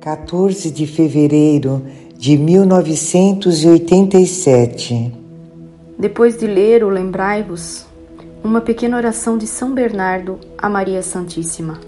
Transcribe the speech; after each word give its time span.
14 0.00 0.70
de 0.70 0.86
fevereiro 0.86 1.82
de 2.16 2.38
1987. 2.38 5.12
Depois 5.98 6.38
de 6.38 6.46
ler 6.46 6.84
o 6.84 6.88
Lembrai-vos, 6.88 7.84
uma 8.44 8.60
pequena 8.60 8.96
oração 8.96 9.36
de 9.36 9.44
São 9.46 9.74
Bernardo 9.74 10.38
a 10.56 10.68
Maria 10.68 11.02
Santíssima. 11.02 11.80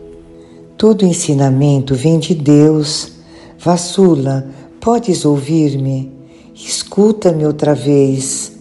Todo 0.76 1.04
ensinamento 1.04 1.94
vem 1.94 2.18
de 2.18 2.34
Deus. 2.34 3.12
Vassula, 3.58 4.50
podes 4.80 5.24
ouvir-me? 5.24 6.10
Escuta-me 6.54 7.46
outra 7.46 7.74
vez. 7.74 8.52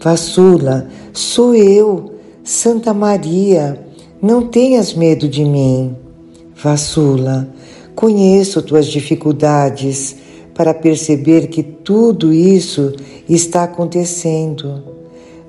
Vassula, 0.00 0.88
sou 1.12 1.54
eu, 1.54 2.14
Santa 2.44 2.94
Maria, 2.94 3.84
não 4.20 4.46
tenhas 4.46 4.94
medo 4.94 5.28
de 5.28 5.44
mim. 5.44 5.96
Vassula, 6.54 7.48
conheço 7.98 8.62
tuas 8.62 8.86
dificuldades 8.86 10.14
para 10.54 10.72
perceber 10.72 11.48
que 11.48 11.64
tudo 11.64 12.32
isso 12.32 12.94
está 13.28 13.64
acontecendo, 13.64 14.84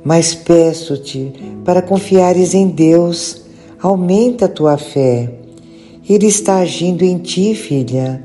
mas 0.03 0.34
peço-te 0.34 1.31
para 1.63 1.80
confiares 1.80 2.55
em 2.55 2.67
Deus, 2.67 3.44
aumenta 3.80 4.45
a 4.45 4.49
tua 4.49 4.80
fé. 4.80 5.31
Ele 6.09 6.25
está 6.25 6.55
agindo 6.55 7.03
em 7.03 7.20
ti, 7.20 7.53
filha. 7.53 8.23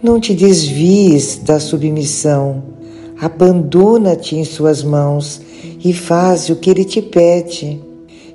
Não 0.00 0.20
te 0.20 0.34
desvies 0.34 1.40
da 1.42 1.58
submissão. 1.58 2.62
Abandona-te 3.20 4.36
em 4.36 4.44
suas 4.44 4.84
mãos 4.84 5.42
e 5.84 5.92
faz 5.92 6.48
o 6.48 6.54
que 6.54 6.70
ele 6.70 6.84
te 6.84 7.02
pede. 7.02 7.80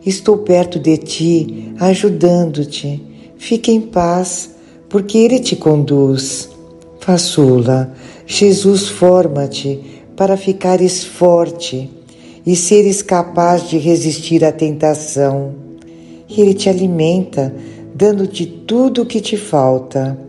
Estou 0.05 0.39
perto 0.39 0.77
de 0.77 0.97
ti, 0.97 1.73
ajudando-te. 1.79 3.01
Fique 3.37 3.71
em 3.71 3.79
paz, 3.79 4.58
porque 4.89 5.17
ele 5.17 5.39
te 5.39 5.55
conduz. 5.55 6.49
Façula, 6.99 7.93
Jesus 8.25 8.89
forma-te 8.89 9.79
para 10.15 10.35
ficares 10.35 11.03
forte 11.03 11.89
e 12.45 12.55
seres 12.55 13.01
capaz 13.01 13.69
de 13.69 13.77
resistir 13.77 14.43
à 14.43 14.51
tentação. 14.51 15.53
Ele 16.29 16.53
te 16.53 16.67
alimenta, 16.67 17.53
dando-te 17.95 18.45
tudo 18.45 19.03
o 19.03 19.05
que 19.05 19.21
te 19.21 19.37
falta. 19.37 20.19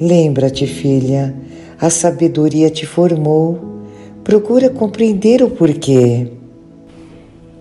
Lembra-te, 0.00 0.66
filha, 0.66 1.34
a 1.80 1.90
sabedoria 1.90 2.70
te 2.70 2.86
formou. 2.86 3.58
Procura 4.22 4.70
compreender 4.70 5.42
o 5.42 5.50
porquê. 5.50 6.28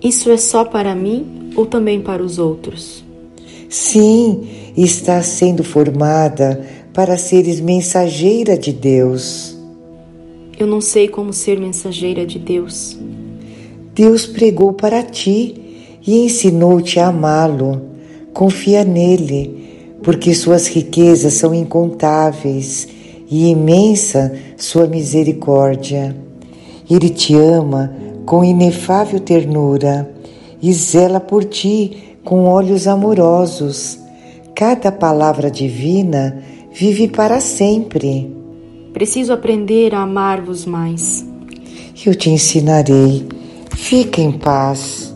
Isso 0.02 0.30
é 0.30 0.38
só 0.38 0.64
para 0.64 0.96
mim 0.96 1.52
ou 1.56 1.66
também 1.66 2.00
para 2.00 2.23
os 2.23 2.38
outros? 2.40 3.04
Sim, 3.70 4.48
está 4.75 5.22
sendo 5.22 5.64
formada 5.64 6.62
para 6.94 7.17
seres 7.17 7.59
mensageira 7.59 8.58
de 8.58 8.72
Deus. 8.72 9.58
Eu 10.58 10.67
não 10.67 10.81
sei 10.81 11.08
como 11.08 11.31
ser 11.31 11.59
mensageira 11.59 12.26
de 12.26 12.38
Deus. 12.38 12.98
Deus 13.94 14.26
pregou 14.26 14.73
para 14.73 15.03
ti 15.03 16.00
e 16.06 16.26
ensinou-te 16.26 17.00
a 17.00 17.08
amá-lo. 17.08 17.81
Confia 18.34 18.84
nele, 18.84 19.98
porque 20.03 20.34
suas 20.34 20.67
riquezas 20.67 21.33
são 21.33 21.54
incontáveis 21.54 22.88
e 23.30 23.50
imensa 23.50 24.33
sua 24.58 24.88
misericórdia. 24.88 26.16
Ele 26.89 27.09
te 27.09 27.36
ama 27.36 27.94
com 28.26 28.44
inefável 28.44 29.20
ternura 29.20 30.09
e 30.61 30.73
zela 30.73 31.20
por 31.20 31.44
ti 31.45 32.16
com 32.23 32.45
olhos 32.45 32.88
amorosos. 32.88 34.00
Cada 34.60 34.92
palavra 34.92 35.50
divina 35.50 36.44
vive 36.74 37.08
para 37.08 37.40
sempre. 37.40 38.30
Preciso 38.92 39.32
aprender 39.32 39.96
a 39.96 40.02
amar-vos 40.02 40.66
mais. 40.66 41.26
Eu 42.06 42.14
te 42.14 42.30
ensinarei. 42.30 43.26
Fica 43.73 44.20
em 44.20 44.33
paz. 44.33 45.08